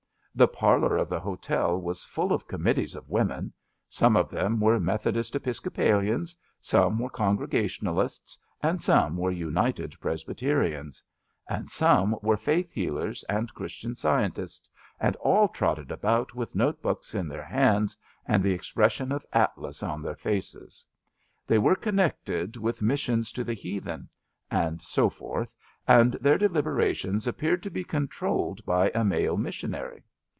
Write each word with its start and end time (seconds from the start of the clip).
The 0.33 0.47
parlour 0.47 0.95
of 0.95 1.09
the 1.09 1.19
hotel 1.19 1.77
was 1.81 2.05
full 2.05 2.31
of 2.31 2.47
committees 2.47 2.95
of 2.95 3.09
women; 3.09 3.51
some 3.89 4.15
of 4.15 4.29
them 4.29 4.61
were 4.61 4.79
Methodist 4.79 5.33
Episco 5.33 5.69
palians, 5.71 6.33
some 6.61 6.99
were 6.99 7.09
Congregationalists, 7.09 8.37
and 8.63 8.79
some 8.79 9.17
were 9.17 9.29
United 9.29 9.99
Presbyterians; 9.99 11.03
and 11.49 11.69
some 11.69 12.15
were 12.21 12.37
faith 12.37 12.71
healers 12.71 13.25
and 13.27 13.53
Christian 13.53 13.93
Scientists, 13.93 14.69
and 15.01 15.17
all 15.17 15.49
trotted 15.49 15.91
about 15.91 16.33
with 16.33 16.55
notebooks 16.55 17.13
in 17.13 17.27
their 17.27 17.43
hands 17.43 17.97
and 18.25 18.41
the 18.41 18.53
ex 18.53 18.71
pression 18.71 19.11
of 19.11 19.25
Atlas 19.33 19.83
on 19.83 20.01
their 20.01 20.15
faces. 20.15 20.85
They 21.45 21.57
were 21.57 21.75
con 21.75 21.95
nected 21.97 22.55
with 22.55 22.81
missions 22.81 23.33
to 23.33 23.43
the 23.43 23.53
heathen, 23.53 24.07
and 24.49 24.81
so 24.81 25.09
forth, 25.09 25.53
and 25.85 26.13
their 26.13 26.37
deliberations 26.37 27.27
appeared 27.27 27.61
to 27.63 27.69
be 27.69 27.83
controlled 27.83 28.65
by 28.65 28.89
a 28.95 29.03
male 29.03 29.35
missionary. 29.35 30.03